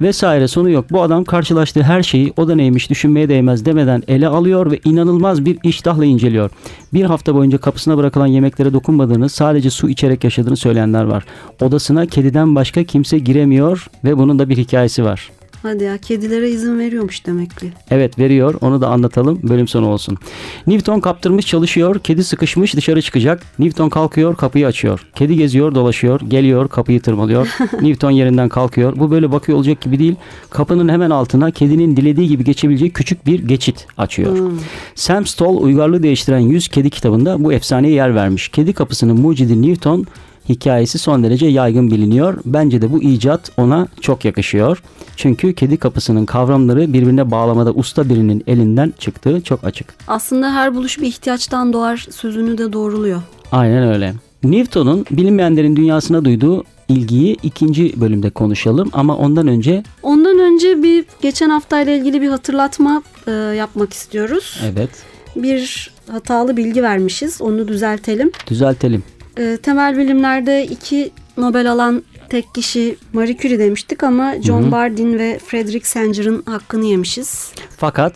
vesaire 0.00 0.48
sonu 0.48 0.70
yok. 0.70 0.84
Bu 0.90 1.02
adam 1.02 1.24
karşılaştığı 1.24 1.82
her 1.82 2.02
şeyi 2.02 2.32
o 2.36 2.48
da 2.48 2.54
neymiş 2.54 2.90
düşünmeye 2.90 3.28
değmez 3.28 3.64
demeden 3.64 4.02
ele 4.08 4.28
alıyor 4.28 4.70
ve 4.70 4.80
inanılmaz 4.84 5.44
bir 5.44 5.58
iştahla 5.62 6.04
inceliyor. 6.04 6.50
Bir 6.94 7.04
hafta 7.04 7.34
boyunca 7.34 7.58
kapısına 7.58 7.96
bırakılan 7.96 8.26
yemeklere 8.26 8.72
dokunmadığını, 8.72 9.28
sadece 9.28 9.70
su 9.70 9.88
içerek 9.88 10.24
yaşadığını 10.24 10.56
söyleyenler 10.56 11.04
var. 11.04 11.24
Odasına 11.62 12.06
kediden 12.06 12.54
başka 12.54 12.84
kimse 12.84 13.18
giremiyor 13.18 13.86
ve 14.04 14.18
bunun 14.18 14.38
da 14.38 14.48
bir 14.48 14.56
hikayesi 14.56 15.04
var. 15.04 15.30
Hadi 15.66 15.84
ya 15.84 15.98
kedilere 15.98 16.50
izin 16.50 16.78
veriyormuş 16.78 17.26
demek 17.26 17.56
ki. 17.56 17.72
Evet 17.90 18.18
veriyor. 18.18 18.54
Onu 18.60 18.80
da 18.80 18.88
anlatalım. 18.88 19.40
Bölüm 19.42 19.68
sonu 19.68 19.88
olsun. 19.88 20.18
Newton 20.66 21.00
kaptırmış 21.00 21.46
çalışıyor. 21.46 21.98
Kedi 21.98 22.24
sıkışmış 22.24 22.76
dışarı 22.76 23.02
çıkacak. 23.02 23.42
Newton 23.58 23.88
kalkıyor 23.88 24.36
kapıyı 24.36 24.66
açıyor. 24.66 25.06
Kedi 25.14 25.36
geziyor 25.36 25.74
dolaşıyor. 25.74 26.20
Geliyor 26.28 26.68
kapıyı 26.68 27.00
tırmalıyor. 27.00 27.48
Newton 27.80 28.10
yerinden 28.10 28.48
kalkıyor. 28.48 28.96
Bu 28.96 29.10
böyle 29.10 29.32
bakıyor 29.32 29.58
olacak 29.58 29.80
gibi 29.80 29.98
değil. 29.98 30.14
Kapının 30.50 30.88
hemen 30.88 31.10
altına 31.10 31.50
kedinin 31.50 31.96
dilediği 31.96 32.28
gibi 32.28 32.44
geçebileceği 32.44 32.90
küçük 32.92 33.26
bir 33.26 33.48
geçit 33.48 33.86
açıyor. 33.98 34.50
Sam 34.94 35.26
Stoll 35.26 35.56
Uygarlığı 35.62 36.02
Değiştiren 36.02 36.38
100 36.38 36.68
Kedi 36.68 36.90
kitabında 36.90 37.44
bu 37.44 37.52
efsaneye 37.52 37.92
yer 37.92 38.14
vermiş. 38.14 38.48
Kedi 38.48 38.72
kapısının 38.72 39.20
mucidi 39.20 39.62
Newton 39.62 40.06
hikayesi 40.48 40.98
son 40.98 41.24
derece 41.24 41.46
yaygın 41.46 41.90
biliniyor. 41.90 42.38
Bence 42.44 42.82
de 42.82 42.92
bu 42.92 43.02
icat 43.02 43.50
ona 43.56 43.88
çok 44.00 44.24
yakışıyor. 44.24 44.82
Çünkü 45.16 45.54
kedi 45.54 45.76
kapısının 45.76 46.26
kavramları 46.26 46.92
birbirine 46.92 47.30
bağlamada 47.30 47.72
usta 47.72 48.08
birinin 48.08 48.42
elinden 48.46 48.92
çıktığı 48.98 49.40
çok 49.40 49.64
açık. 49.64 49.94
Aslında 50.08 50.54
her 50.54 50.74
buluş 50.74 50.98
bir 51.00 51.06
ihtiyaçtan 51.06 51.72
doğar 51.72 52.06
sözünü 52.10 52.58
de 52.58 52.72
doğruluyor. 52.72 53.22
Aynen 53.52 53.94
öyle. 53.94 54.14
Newton'un 54.44 55.06
bilinmeyenlerin 55.10 55.76
dünyasına 55.76 56.24
duyduğu 56.24 56.64
ilgiyi 56.88 57.36
ikinci 57.42 58.00
bölümde 58.00 58.30
konuşalım 58.30 58.90
ama 58.92 59.16
ondan 59.16 59.46
önce 59.48 59.82
Ondan 60.02 60.38
önce 60.38 60.82
bir 60.82 61.04
geçen 61.22 61.50
haftayla 61.50 61.92
ilgili 61.92 62.22
bir 62.22 62.28
hatırlatma 62.28 63.02
e, 63.26 63.30
yapmak 63.32 63.92
istiyoruz. 63.92 64.60
evet 64.72 64.90
Bir 65.36 65.90
hatalı 66.12 66.56
bilgi 66.56 66.82
vermişiz. 66.82 67.40
Onu 67.42 67.68
düzeltelim. 67.68 68.30
düzeltelim. 68.50 69.02
E, 69.38 69.56
temel 69.56 69.98
bilimlerde 69.98 70.64
iki 70.64 71.10
Nobel 71.36 71.72
alan 71.72 72.02
tek 72.28 72.54
kişi 72.54 72.96
Marie 73.12 73.36
Curie 73.36 73.58
demiştik 73.58 74.02
ama 74.02 74.42
John 74.42 74.72
Bardeen 74.72 75.18
ve 75.18 75.38
Frederick 75.38 75.88
Sanger'ın 75.88 76.42
hakkını 76.42 76.84
yemişiz. 76.84 77.52
Fakat 77.76 78.14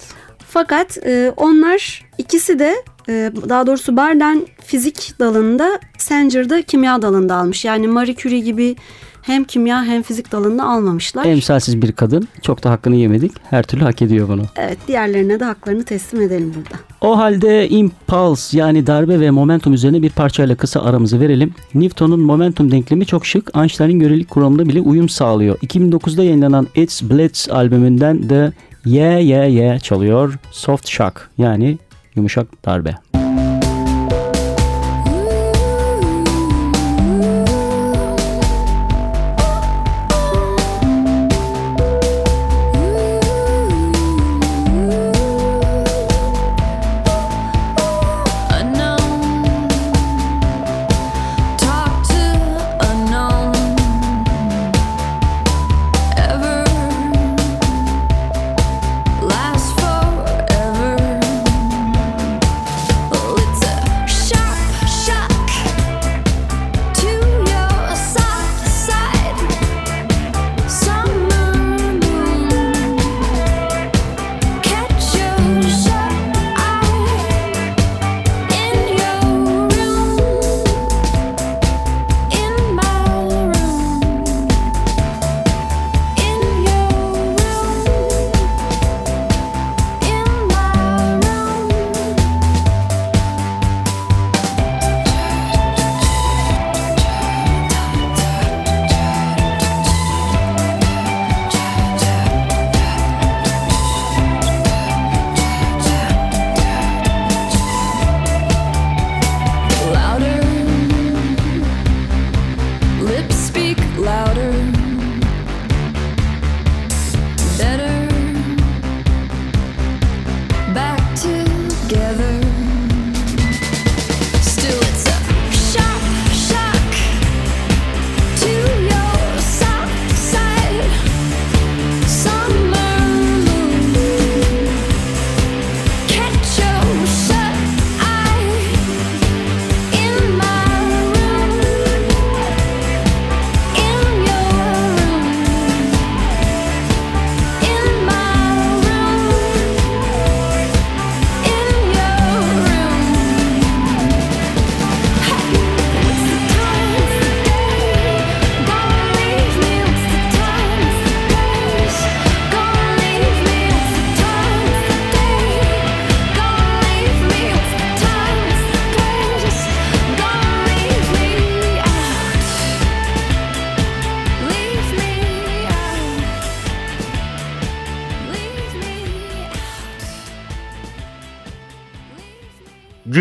Fakat 0.49 0.99
e, 1.07 1.33
onlar 1.37 2.07
ikisi 2.19 2.59
de 2.59 2.75
e, 3.09 3.33
daha 3.49 3.67
doğrusu 3.67 3.97
Bardeen 3.97 4.47
fizik 4.65 5.15
dalında 5.19 5.81
Sanger 5.99 6.51
da 6.51 6.63
kimya 6.63 7.03
dalında 7.03 7.37
almış. 7.37 7.65
Yani 7.65 7.89
Marie 7.89 8.15
Curie 8.15 8.41
gibi 8.41 8.77
hem 9.23 9.45
kimya 9.45 9.85
hem 9.85 10.03
fizik 10.03 10.33
dalında 10.33 10.65
almamışlar. 10.65 11.25
emsalsiz 11.25 11.83
bir 11.83 11.93
kadın 11.93 12.29
çok 12.43 12.65
da 12.65 12.71
hakkını 12.71 12.97
yemedik. 12.97 13.33
Her 13.51 13.63
türlü 13.63 13.83
hak 13.85 14.03
ediyor 14.03 14.29
bunu. 14.29 14.43
Evet 14.57 14.79
diğerlerine 14.89 15.41
de 15.41 15.45
haklarını 15.45 15.85
teslim 15.85 16.23
edelim 16.23 16.55
burada. 16.57 16.83
O 17.01 17.19
halde 17.19 17.69
impulse 17.69 18.59
yani 18.59 18.87
darbe 18.87 19.21
ve 19.21 19.31
momentum 19.31 19.73
üzerine 19.73 20.03
bir 20.03 20.11
parçayla 20.11 20.55
kısa 20.55 20.83
aramızı 20.83 21.21
verelim. 21.21 21.55
Newton'un 21.75 22.21
momentum 22.21 22.71
denklemi 22.71 23.07
çok 23.07 23.27
şık. 23.27 23.51
Einstein'in 23.57 23.99
görelilik 23.99 24.31
kuramına 24.31 24.67
bile 24.69 24.81
uyum 24.81 25.09
sağlıyor. 25.09 25.59
2009'da 25.59 26.25
yayınlanan 26.25 26.69
It's 26.75 27.03
Blitz 27.03 27.49
albümünden 27.51 28.29
de 28.29 28.53
Yeah 28.85 29.27
Yeah 29.27 29.55
Yeah 29.55 29.79
çalıyor. 29.81 30.35
Soft 30.51 30.89
Shock 30.89 31.29
yani 31.39 31.79
yumuşak 32.17 32.67
darbe. 32.67 32.95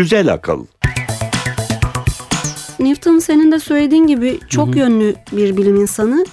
Güzel 0.00 0.32
akıl. 0.32 0.66
Newton 2.78 3.18
senin 3.18 3.52
de 3.52 3.60
söylediğin 3.60 4.06
gibi 4.06 4.40
çok 4.48 4.76
yönlü 4.76 5.14
bir 5.32 5.56
bilim 5.56 5.76
insanı. 5.76 6.24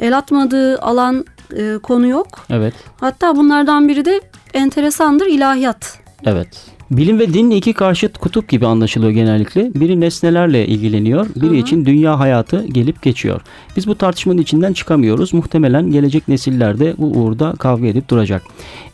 El 0.00 0.18
atmadığı 0.18 0.78
alan 0.80 1.24
e, 1.56 1.78
konu 1.82 2.06
yok. 2.06 2.26
Evet. 2.50 2.74
Hatta 3.00 3.36
bunlardan 3.36 3.88
biri 3.88 4.04
de 4.04 4.20
enteresandır 4.54 5.26
ilahiyat. 5.26 5.98
Evet. 6.24 6.48
Bilim 6.90 7.18
ve 7.18 7.34
dinle 7.34 7.56
iki 7.56 7.72
karşıt 7.72 8.18
kutup 8.18 8.48
gibi 8.48 8.66
anlaşılıyor 8.66 9.12
genellikle. 9.12 9.74
Biri 9.74 10.00
nesnelerle 10.00 10.66
ilgileniyor, 10.66 11.26
biri 11.36 11.58
için 11.58 11.86
dünya 11.86 12.18
hayatı 12.18 12.66
gelip 12.66 13.02
geçiyor. 13.02 13.40
Biz 13.76 13.86
bu 13.86 13.94
tartışmanın 13.94 14.38
içinden 14.38 14.72
çıkamıyoruz. 14.72 15.34
Muhtemelen 15.34 15.92
gelecek 15.92 16.28
nesiller 16.28 16.78
de 16.78 16.94
bu 16.98 17.06
uğurda 17.06 17.54
kavga 17.58 17.86
edip 17.86 18.08
duracak. 18.08 18.42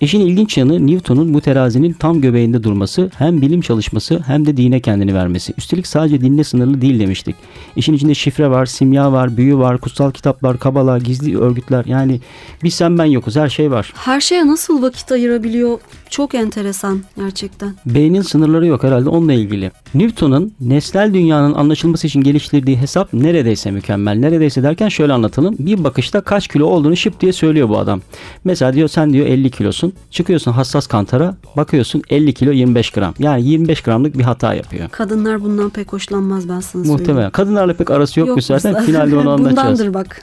İşin 0.00 0.20
ilginç 0.20 0.58
yanı 0.58 0.86
Newton'un 0.86 1.34
bu 1.34 1.40
terazinin 1.40 1.92
tam 1.92 2.20
göbeğinde 2.20 2.62
durması, 2.62 3.10
hem 3.18 3.42
bilim 3.42 3.60
çalışması 3.60 4.20
hem 4.26 4.46
de 4.46 4.56
dine 4.56 4.80
kendini 4.80 5.14
vermesi. 5.14 5.54
Üstelik 5.58 5.86
sadece 5.86 6.20
dinle 6.20 6.44
sınırlı 6.44 6.80
değil 6.80 7.00
demiştik. 7.00 7.36
İşin 7.76 7.92
içinde 7.92 8.14
şifre 8.14 8.50
var, 8.50 8.66
simya 8.66 9.12
var, 9.12 9.36
büyü 9.36 9.56
var, 9.56 9.78
kutsal 9.78 10.10
kitaplar, 10.10 10.58
kabala, 10.58 10.98
gizli 10.98 11.38
örgütler. 11.38 11.84
Yani 11.84 12.20
biz 12.64 12.74
sen 12.74 12.98
ben 12.98 13.04
yokuz, 13.04 13.36
her 13.36 13.48
şey 13.48 13.70
var. 13.70 13.92
Her 13.96 14.20
şeye 14.20 14.46
nasıl 14.46 14.82
vakit 14.82 15.12
ayırabiliyor? 15.12 15.78
Çok 16.10 16.34
enteresan 16.34 17.00
gerçekten. 17.16 17.74
Beynin 17.86 18.22
sınırları 18.22 18.66
yok 18.66 18.82
herhalde 18.82 19.08
onunla 19.08 19.32
ilgili. 19.32 19.70
Newton'un 19.94 20.52
nesnel 20.60 21.14
dünyanın 21.14 21.54
anlaşılması 21.54 22.06
için 22.06 22.20
geliştirdiği 22.20 22.76
hesap 22.76 23.12
neredeyse 23.12 23.70
mükemmel. 23.70 24.16
Neredeyse 24.16 24.62
derken 24.62 24.88
şöyle 24.88 25.12
anlatalım. 25.12 25.56
Bir 25.58 25.84
bakışta 25.84 26.20
kaç 26.20 26.48
kilo 26.48 26.66
olduğunu 26.66 26.96
şıp 26.96 27.20
diye 27.20 27.32
söylüyor 27.32 27.68
bu 27.68 27.78
adam. 27.78 28.00
Mesela 28.44 28.74
diyor 28.74 28.88
sen 28.88 29.12
diyor 29.12 29.26
50 29.26 29.50
kilosun. 29.50 29.92
Çıkıyorsun 30.10 30.52
hassas 30.52 30.86
kantara 30.86 31.36
bakıyorsun 31.56 32.02
50 32.10 32.34
kilo 32.34 32.50
25 32.52 32.90
gram. 32.90 33.14
Yani 33.18 33.44
25 33.48 33.80
gramlık 33.80 34.18
bir 34.18 34.24
hata 34.24 34.54
yapıyor. 34.54 34.88
Kadınlar 34.88 35.44
bundan 35.44 35.70
pek 35.70 35.92
hoşlanmaz 35.92 36.48
ben 36.48 36.60
sana 36.60 36.62
söyleyeyim. 36.62 36.98
Muhtemelen. 37.00 37.30
Kadınlarla 37.30 37.74
pek 37.74 37.90
arası 37.90 38.20
yokmuş 38.20 38.44
zaten. 38.44 38.84
Finalde 38.84 39.16
onu 39.16 39.30
anlatacağız. 39.32 39.80
Bundandır 39.80 39.94
bak. 39.94 40.22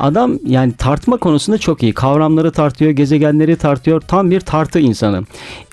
Adam 0.00 0.38
yani 0.46 0.72
tartma 0.72 1.16
konusunda 1.16 1.58
çok 1.58 1.82
iyi. 1.82 1.92
Kavramları 1.92 2.50
tartıyor, 2.52 2.90
gezegenleri 2.90 3.56
tartıyor. 3.56 4.00
Tam 4.00 4.30
bir 4.30 4.40
tartı 4.40 4.78
insanı. 4.78 5.22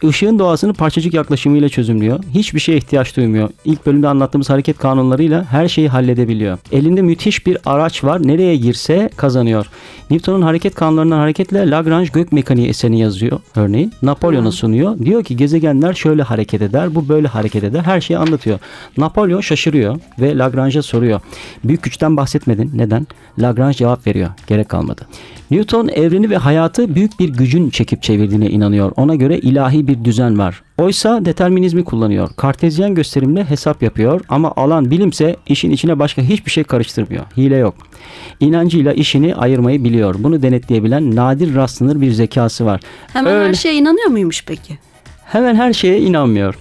Işığın 0.03 0.39
doğasını 0.39 0.73
parçacık 1.03 1.13
yaklaşımıyla 1.13 1.69
çözümlüyor. 1.69 2.19
Hiçbir 2.33 2.59
şeye 2.59 2.77
ihtiyaç 2.77 3.17
duymuyor. 3.17 3.49
İlk 3.65 3.85
bölümde 3.85 4.07
anlattığımız 4.07 4.49
hareket 4.49 4.77
kanunlarıyla 4.77 5.43
her 5.43 5.67
şeyi 5.67 5.89
halledebiliyor. 5.89 6.57
Elinde 6.71 7.01
müthiş 7.01 7.45
bir 7.47 7.57
araç 7.65 8.03
var. 8.03 8.27
Nereye 8.27 8.55
girse 8.55 9.09
kazanıyor. 9.17 9.65
Newton'un 10.09 10.41
hareket 10.41 10.75
kanunlarından 10.75 11.17
hareketle 11.17 11.69
Lagrange 11.69 12.09
gök 12.13 12.31
mekaniği 12.31 12.69
eserini 12.69 12.99
yazıyor 12.99 13.39
örneğin. 13.55 13.91
Napolyon'a 14.01 14.51
sunuyor. 14.51 14.97
Diyor 14.99 15.23
ki 15.23 15.37
gezegenler 15.37 15.93
şöyle 15.93 16.23
hareket 16.23 16.61
eder, 16.61 16.95
bu 16.95 17.09
böyle 17.09 17.27
hareket 17.27 17.63
eder. 17.63 17.81
Her 17.81 18.01
şeyi 18.01 18.17
anlatıyor. 18.17 18.59
Napolyon 18.97 19.41
şaşırıyor 19.41 19.99
ve 20.19 20.37
Lagrange'a 20.37 20.81
soruyor. 20.81 21.21
Büyük 21.63 21.83
güçten 21.83 22.17
bahsetmedin. 22.17 22.71
Neden? 22.75 23.07
Lagrange 23.39 23.73
cevap 23.73 24.07
veriyor. 24.07 24.29
Gerek 24.47 24.69
kalmadı. 24.69 25.07
Newton 25.51 25.87
evreni 25.87 26.29
ve 26.29 26.37
hayatı 26.37 26.95
büyük 26.95 27.19
bir 27.19 27.29
gücün 27.29 27.69
çekip 27.69 28.03
çevirdiğine 28.03 28.49
inanıyor. 28.49 28.91
Ona 28.95 29.15
göre 29.15 29.37
ilahi 29.37 29.87
bir 29.87 30.03
düzen 30.03 30.37
var. 30.39 30.63
Oysa 30.77 31.25
determinizmi 31.25 31.83
kullanıyor. 31.83 32.29
Kartezyen 32.37 32.95
gösterimle 32.95 33.43
hesap 33.43 33.83
yapıyor 33.83 34.21
ama 34.29 34.53
alan 34.55 34.91
bilimse 34.91 35.35
işin 35.47 35.71
içine 35.71 35.99
başka 35.99 36.21
hiçbir 36.21 36.51
şey 36.51 36.63
karıştırmıyor. 36.63 37.23
Hile 37.37 37.57
yok. 37.57 37.75
İnancıyla 38.39 38.93
işini 38.93 39.35
ayırmayı 39.35 39.83
biliyor. 39.83 40.15
Bunu 40.19 40.41
denetleyebilen 40.41 41.15
nadir 41.15 41.55
rastlanır 41.55 42.01
bir 42.01 42.11
zekası 42.11 42.65
var. 42.65 42.81
Hemen 43.13 43.31
her 43.31 43.41
Öyle. 43.41 43.53
şeye 43.53 43.75
inanıyor 43.75 44.07
muymuş 44.07 44.43
peki? 44.47 44.77
Hemen 45.33 45.55
her 45.55 45.73
şeye 45.73 45.99
inanmıyor. 45.99 46.55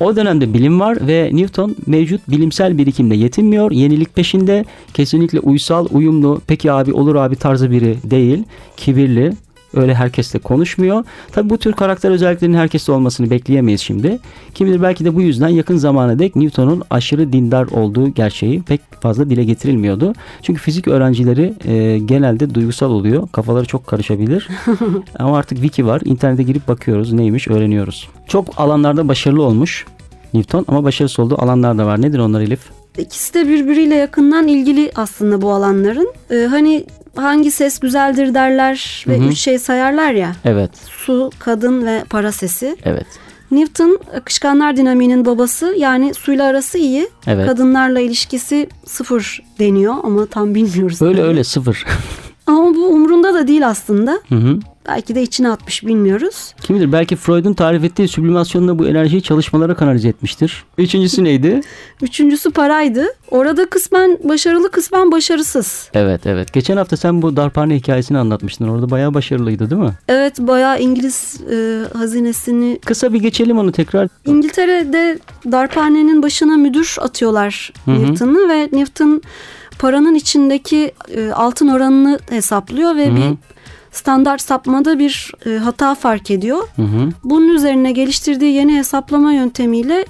O 0.00 0.16
dönemde 0.16 0.54
bilim 0.54 0.80
var 0.80 0.98
ve 1.00 1.30
Newton 1.32 1.76
mevcut 1.86 2.28
bilimsel 2.28 2.78
birikimde 2.78 3.14
yetinmiyor. 3.14 3.70
Yenilik 3.70 4.14
peşinde 4.14 4.64
kesinlikle 4.94 5.40
uysal, 5.40 5.86
uyumlu, 5.90 6.40
peki 6.46 6.72
abi 6.72 6.92
olur 6.92 7.14
abi 7.14 7.36
tarzı 7.36 7.70
biri 7.70 7.96
değil. 8.04 8.44
Kibirli, 8.76 9.32
öyle 9.74 9.94
herkesle 9.94 10.38
konuşmuyor. 10.38 11.04
Tabi 11.32 11.50
bu 11.50 11.58
tür 11.58 11.72
karakter 11.72 12.10
özelliklerinin 12.10 12.56
herkeste 12.56 12.92
olmasını 12.92 13.30
bekleyemeyiz 13.30 13.80
şimdi. 13.80 14.18
Kim 14.54 14.66
bilir 14.66 14.82
belki 14.82 15.04
de 15.04 15.14
bu 15.14 15.22
yüzden 15.22 15.48
yakın 15.48 15.76
zamana 15.76 16.18
dek 16.18 16.36
Newton'un 16.36 16.82
aşırı 16.90 17.32
dindar 17.32 17.66
olduğu 17.66 18.08
gerçeği 18.08 18.62
pek 18.62 18.80
fazla 19.00 19.30
dile 19.30 19.44
getirilmiyordu. 19.44 20.12
Çünkü 20.42 20.60
fizik 20.60 20.88
öğrencileri 20.88 21.54
e, 21.64 21.98
genelde 21.98 22.54
duygusal 22.54 22.90
oluyor. 22.90 23.28
Kafaları 23.32 23.64
çok 23.66 23.86
karışabilir. 23.86 24.48
Ama 25.18 25.38
artık 25.38 25.58
wiki 25.58 25.86
var. 25.86 26.02
İnternete 26.04 26.42
girip 26.42 26.68
bakıyoruz 26.68 27.12
neymiş 27.12 27.48
öğreniyoruz. 27.48 28.08
Çok 28.26 28.46
alanlarda 28.56 29.08
başarılı 29.08 29.42
olmuş 29.42 29.86
Newton 30.34 30.64
ama 30.68 30.84
başarısız 30.84 31.18
olduğu 31.18 31.42
alanlar 31.42 31.78
da 31.78 31.86
var. 31.86 32.02
Nedir 32.02 32.18
onlar 32.18 32.40
Elif? 32.40 32.60
İkisi 32.98 33.34
de 33.34 33.48
birbiriyle 33.48 33.94
yakından 33.94 34.48
ilgili 34.48 34.90
aslında 34.94 35.42
bu 35.42 35.50
alanların. 35.50 36.12
Ee, 36.30 36.46
hani 36.50 36.84
hangi 37.16 37.50
ses 37.50 37.78
güzeldir 37.78 38.34
derler 38.34 39.04
ve 39.08 39.18
Hı 39.18 39.22
hı. 39.22 39.28
üç 39.28 39.38
şey 39.38 39.58
sayarlar 39.58 40.12
ya. 40.12 40.32
Evet, 40.44 40.70
Su, 40.90 41.30
kadın 41.38 41.86
ve 41.86 42.04
para 42.10 42.32
sesi. 42.32 42.76
evet. 42.84 43.06
Newton 43.50 43.98
akışkanlar 44.16 44.76
dinamiğinin 44.76 45.24
babası 45.24 45.74
yani 45.78 46.14
suyla 46.14 46.46
arası 46.46 46.78
iyi. 46.78 47.08
Evet. 47.26 47.46
Kadınlarla 47.46 48.00
ilişkisi 48.00 48.68
sıfır 48.86 49.42
deniyor 49.58 49.94
ama 50.02 50.26
tam 50.26 50.54
bilmiyoruz. 50.54 51.02
Öyle 51.02 51.22
öyle 51.22 51.44
sıfır. 51.44 51.84
Ama 52.46 52.74
bu 52.74 52.86
umrunda 52.86 53.34
da 53.34 53.48
değil 53.48 53.66
aslında. 53.68 54.20
Hı 54.28 54.34
hı. 54.34 54.58
Belki 54.88 55.14
de 55.14 55.22
içine 55.22 55.50
atmış 55.50 55.86
bilmiyoruz. 55.86 56.54
Kim 56.62 56.76
bilir 56.76 56.92
belki 56.92 57.16
Freud'un 57.16 57.54
tarif 57.54 57.84
ettiği 57.84 58.08
süblimasyonla 58.08 58.78
bu 58.78 58.86
enerjiyi 58.86 59.22
çalışmalara 59.22 59.74
kanalize 59.74 60.08
etmiştir. 60.08 60.64
Üçüncüsü 60.78 61.24
neydi? 61.24 61.60
Üçüncüsü 62.02 62.50
paraydı. 62.50 63.06
Orada 63.30 63.66
kısmen 63.70 64.18
başarılı 64.24 64.70
kısmen 64.70 65.12
başarısız. 65.12 65.90
Evet 65.94 66.26
evet. 66.26 66.52
Geçen 66.52 66.76
hafta 66.76 66.96
sen 66.96 67.22
bu 67.22 67.36
darphane 67.36 67.76
hikayesini 67.76 68.18
anlatmıştın. 68.18 68.68
Orada 68.68 68.90
bayağı 68.90 69.14
başarılıydı 69.14 69.70
değil 69.70 69.82
mi? 69.82 69.94
Evet 70.08 70.38
bayağı 70.38 70.80
İngiliz 70.80 71.40
e, 71.52 71.82
hazinesini 71.98 72.78
Kısa 72.84 73.12
bir 73.12 73.20
geçelim 73.20 73.58
onu 73.58 73.72
tekrar. 73.72 74.08
İngiltere'de 74.26 75.18
darphanenin 75.52 76.22
başına 76.22 76.56
müdür 76.56 76.96
atıyorlar. 77.00 77.72
Newton'u 77.86 78.48
ve 78.48 78.68
Newton 78.72 79.22
paranın 79.78 80.14
içindeki 80.14 80.92
e, 81.16 81.30
altın 81.30 81.68
oranını 81.68 82.18
hesaplıyor 82.30 82.96
ve 82.96 83.06
Hı 83.06 83.10
hı. 83.10 83.16
bir 83.16 83.36
standart 83.96 84.42
sapmada 84.42 84.98
bir 84.98 85.32
e, 85.46 85.50
hata 85.50 85.94
fark 85.94 86.30
ediyor. 86.30 86.58
Hı 86.76 86.82
hı. 86.82 87.08
Bunun 87.24 87.48
üzerine 87.48 87.92
geliştirdiği 87.92 88.52
yeni 88.52 88.78
hesaplama 88.78 89.32
yöntemiyle 89.32 90.06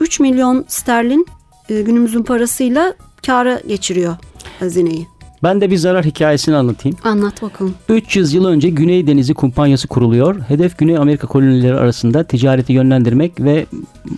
3 0.00 0.20
milyon 0.20 0.64
sterlin 0.68 1.26
e, 1.68 1.82
günümüzün 1.82 2.22
parasıyla 2.22 2.94
kâra 3.26 3.60
geçiriyor 3.68 4.16
hazineyi. 4.60 5.06
Ben 5.42 5.60
de 5.60 5.70
bir 5.70 5.76
zarar 5.76 6.04
hikayesini 6.04 6.56
anlatayım. 6.56 6.98
Anlat 7.04 7.42
bakalım. 7.42 7.74
300 7.88 8.34
yıl 8.34 8.44
önce 8.44 8.70
Güney 8.70 9.06
Denizi 9.06 9.34
Kumpanyası 9.34 9.88
kuruluyor. 9.88 10.40
Hedef 10.40 10.78
Güney 10.78 10.96
Amerika 10.96 11.26
kolonileri 11.26 11.74
arasında 11.74 12.24
ticareti 12.24 12.72
yönlendirmek 12.72 13.40
ve 13.40 13.66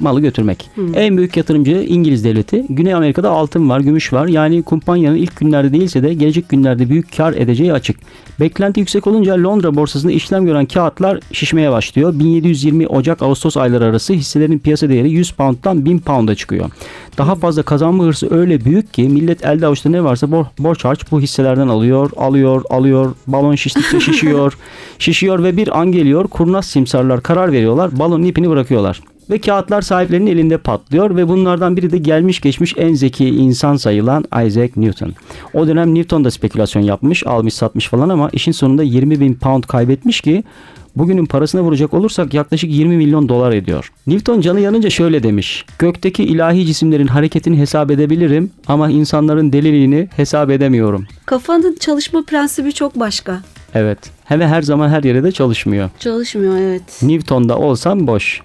malı 0.01 0.21
götürmek. 0.21 0.71
En 0.95 1.17
büyük 1.17 1.37
yatırımcı 1.37 1.87
İngiliz 1.89 2.25
devleti. 2.25 2.67
Güney 2.69 2.95
Amerika'da 2.95 3.31
altın 3.31 3.69
var, 3.69 3.81
gümüş 3.81 4.13
var. 4.13 4.27
Yani 4.27 4.63
kumpanyanın 4.63 5.17
ilk 5.17 5.37
günlerde 5.37 5.73
değilse 5.73 6.03
de 6.03 6.15
gelecek 6.15 6.49
günlerde 6.49 6.89
büyük 6.89 7.17
kar 7.17 7.33
edeceği 7.33 7.73
açık. 7.73 7.97
Beklenti 8.43 8.81
yüksek 8.81 9.07
olunca 9.07 9.43
Londra 9.43 9.75
borsasında 9.75 10.13
işlem 10.13 10.45
gören 10.45 10.67
kağıtlar 10.67 11.21
şişmeye 11.33 11.71
başlıyor. 11.73 12.13
1720 12.19 12.87
Ocak-Ağustos 12.87 13.57
ayları 13.57 13.85
arası 13.85 14.13
hisselerin 14.13 14.59
piyasa 14.59 14.89
değeri 14.89 15.11
100 15.11 15.31
pound'dan 15.31 15.85
1000 15.85 15.99
pound'a 15.99 16.35
çıkıyor. 16.35 16.71
Daha 17.19 17.35
fazla 17.35 17.63
kazanma 17.63 18.05
hırsı 18.05 18.35
öyle 18.35 18.65
büyük 18.65 18.95
ki 18.95 19.03
millet 19.03 19.45
elde 19.45 19.67
avuçta 19.67 19.91
ne 19.91 20.05
varsa 20.05 20.27
bor- 20.27 20.47
borç 20.59 20.85
harç 20.85 21.01
bu 21.11 21.21
hisselerden 21.21 21.69
alıyor, 21.69 22.11
alıyor, 22.17 22.63
alıyor. 22.71 23.15
Balon 23.27 23.55
şiştikçe 23.55 24.01
şişiyor, 24.13 24.59
şişiyor 24.99 25.43
ve 25.45 25.57
bir 25.57 25.81
an 25.81 25.93
geliyor 25.93 26.29
kurnaz 26.29 26.67
simsarlar 26.67 27.23
karar 27.23 27.53
veriyorlar 27.53 27.99
balonun 27.99 28.25
ipini 28.25 28.51
bırakıyorlar. 28.51 29.01
Ve 29.33 29.39
kağıtlar 29.39 29.83
sahiplerinin 29.83 30.31
elinde 30.31 30.59
patlıyor 30.59 31.17
ve 31.17 31.29
bunlardan 31.29 31.77
biri 31.77 31.91
de 31.91 31.99
gelmiş 31.99 32.41
geçmiş 32.41 32.75
en 32.77 32.95
zeki 32.95 33.29
insan 33.29 33.77
sayılan 33.77 34.25
Isaac 34.47 34.77
Newton. 34.77 35.13
O 35.55 35.67
dönem 35.67 35.95
Newton 35.95 36.25
da 36.25 36.31
spekülasyon 36.31 36.83
yapmış, 36.83 37.27
almış 37.27 37.55
satmış 37.55 37.89
falan 37.89 38.09
ama 38.09 38.31
işin 38.33 38.53
sonunda 38.53 38.83
20 38.83 39.21
bin 39.21 39.35
pound 39.35 39.65
kaybetmiş 39.65 40.21
ki 40.21 40.45
Bugünün 40.97 41.27
parasına 41.27 41.63
vuracak 41.63 41.95
olursak 41.95 42.35
yaklaşık 42.35 42.71
20 42.71 42.97
milyon 42.97 43.29
dolar 43.29 43.53
ediyor. 43.53 43.93
Newton 44.07 44.41
canı 44.41 44.61
yanınca 44.61 44.91
şöyle 44.91 45.23
demiş. 45.23 45.65
Gökteki 45.79 46.25
ilahi 46.25 46.67
cisimlerin 46.67 47.07
hareketini 47.07 47.59
hesap 47.59 47.91
edebilirim 47.91 48.51
ama 48.67 48.91
insanların 48.91 49.53
deliliğini 49.53 50.09
hesap 50.17 50.51
edemiyorum. 50.51 51.07
Kafanın 51.27 51.77
çalışma 51.81 52.23
prensibi 52.23 52.73
çok 52.73 53.01
başka. 53.01 53.43
Evet. 53.75 53.99
Hem 54.25 54.41
her 54.41 54.63
zaman 54.63 54.89
her 54.89 55.03
yere 55.03 55.25
de 55.25 55.33
çalışmıyor. 55.33 55.91
Çalışmıyor 55.99 56.57
evet. 56.57 57.03
Newton'da 57.03 57.59
olsam 57.59 58.07
boş. 58.07 58.43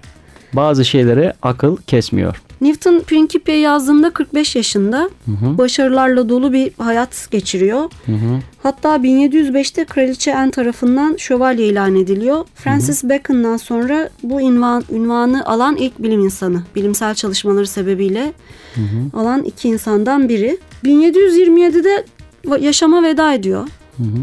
Bazı 0.54 0.86
şeylere 0.86 1.34
akıl 1.42 1.78
kesmiyor. 1.78 2.42
Newton 2.62 3.00
Principia'yı 3.00 3.62
yazdığında 3.62 4.10
45 4.10 4.56
yaşında. 4.56 5.10
Başarılarla 5.58 6.30
dolu 6.30 6.54
bir 6.54 6.72
hayat 6.78 7.28
geçiriyor. 7.32 7.92
Hatta 8.64 8.96
1705'te 8.96 9.86
Kraliçe 9.86 10.36
Anne 10.36 10.52
tarafından 10.52 11.16
şövalye 11.18 11.68
ilan 11.68 11.96
ediliyor. 11.96 12.46
Francis 12.56 13.04
Bacon'dan 13.04 13.58
sonra 13.58 14.10
bu 14.24 14.42
ünvan, 14.42 14.84
ünvanı 14.92 15.46
alan 15.46 15.76
ilk 15.76 16.00
bilim 16.04 16.20
insanı. 16.20 16.64
Bilimsel 16.76 17.16
çalışmaları 17.16 17.68
sebebiyle 17.68 18.34
alan 19.14 19.44
iki 19.44 19.68
insandan 19.70 20.30
biri. 20.30 20.58
1727'de 20.84 22.06
va- 22.46 22.62
yaşama 22.64 23.04
veda 23.04 23.34
ediyor 23.34 23.68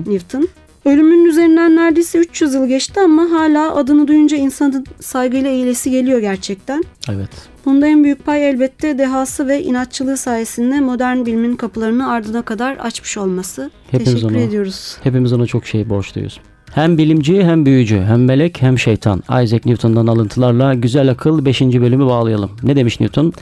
Newton. 0.06 0.48
Ölümünün 0.84 1.24
üzerinden 1.24 1.76
neredeyse 1.76 2.18
300 2.18 2.54
yıl 2.54 2.66
geçti 2.68 3.00
ama 3.00 3.30
hala 3.30 3.74
adını 3.74 4.08
duyunca 4.08 4.36
insanın 4.36 4.86
saygıyla 5.00 5.50
eğilesi 5.50 5.90
geliyor 5.90 6.18
gerçekten. 6.18 6.82
Evet. 7.12 7.28
Bunda 7.64 7.86
en 7.86 8.04
büyük 8.04 8.24
pay 8.26 8.48
elbette 8.50 8.98
dehası 8.98 9.48
ve 9.48 9.62
inatçılığı 9.62 10.16
sayesinde 10.16 10.80
modern 10.80 11.26
bilimin 11.26 11.56
kapılarını 11.56 12.10
ardına 12.10 12.42
kadar 12.42 12.76
açmış 12.76 13.18
olması. 13.18 13.70
Hepimiz 13.90 14.12
Teşekkür 14.14 14.34
ona- 14.34 14.42
ediyoruz. 14.42 14.96
Hepimiz 15.02 15.32
ona 15.32 15.46
çok 15.46 15.66
şey 15.66 15.88
borçluyuz. 15.90 16.40
Hem 16.74 16.98
bilimci 16.98 17.44
hem 17.44 17.66
büyücü 17.66 18.00
hem 18.00 18.24
melek 18.24 18.62
hem 18.62 18.78
şeytan. 18.78 19.18
Isaac 19.18 19.66
Newton'dan 19.66 20.06
alıntılarla 20.06 20.74
güzel 20.74 21.10
akıl 21.10 21.44
5. 21.44 21.60
bölümü 21.60 22.06
bağlayalım. 22.06 22.50
Ne 22.62 22.76
demiş 22.76 23.00
Newton? 23.00 23.32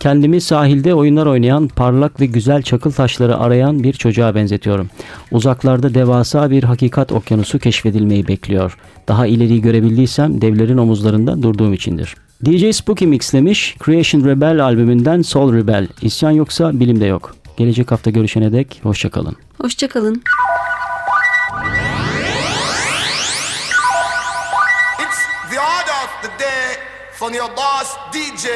Kendimi 0.00 0.40
sahilde 0.40 0.94
oyunlar 0.94 1.26
oynayan, 1.26 1.68
parlak 1.68 2.20
ve 2.20 2.26
güzel 2.26 2.62
çakıl 2.62 2.90
taşları 2.90 3.38
arayan 3.38 3.82
bir 3.82 3.92
çocuğa 3.92 4.34
benzetiyorum. 4.34 4.90
Uzaklarda 5.30 5.94
devasa 5.94 6.50
bir 6.50 6.64
hakikat 6.64 7.12
okyanusu 7.12 7.58
keşfedilmeyi 7.58 8.28
bekliyor. 8.28 8.78
Daha 9.08 9.26
ileriyi 9.26 9.60
görebildiysem 9.60 10.40
devlerin 10.40 10.78
omuzlarında 10.78 11.42
durduğum 11.42 11.72
içindir. 11.72 12.16
DJ 12.44 12.76
Spooky 12.76 13.06
mixlemiş 13.06 13.76
Creation 13.84 14.24
Rebel 14.24 14.64
albümünden 14.64 15.22
Soul 15.22 15.54
Rebel. 15.54 15.88
İsyan 16.02 16.30
yoksa 16.30 16.80
bilim 16.80 17.00
de 17.00 17.06
yok. 17.06 17.36
Gelecek 17.56 17.90
hafta 17.90 18.10
görüşene 18.10 18.52
dek 18.52 18.80
hoşçakalın. 18.82 19.36
Hoşçakalın. 19.58 20.22
From 27.20 27.34
your 27.34 27.50
boss 27.54 27.96
DJ. 28.14 28.48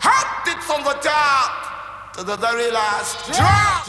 Hot 0.00 0.46
it 0.46 0.62
from 0.62 0.84
the 0.84 0.94
top 1.02 2.12
to 2.14 2.22
the 2.22 2.36
very 2.36 2.70
last 2.70 3.26
drop. 3.26 3.88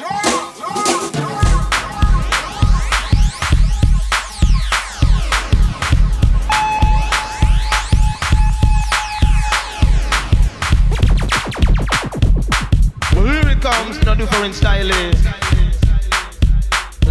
Well, 13.14 13.26
here 13.28 13.48
it 13.48 13.62
comes, 13.62 14.04
no 14.04 14.16
different 14.16 14.56
style. 14.56 14.88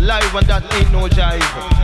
Live 0.01 0.35
and 0.35 0.47
that 0.49 0.75
ain't 0.75 0.91
no 0.91 1.07
jive. 1.07 1.84